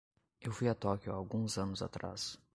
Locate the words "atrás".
1.83-2.39